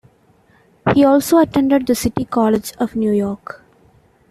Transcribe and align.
He 0.95 1.05
also 1.05 1.37
attended 1.37 1.85
the 1.85 1.93
City 1.93 2.25
College 2.25 2.73
of 2.79 2.95
New 2.95 3.11
York. 3.11 3.63